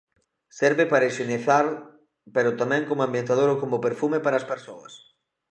[0.59, 1.65] Serve para hixienizar
[2.35, 4.93] pero tamén como ambientador ou como perfume para as persoas.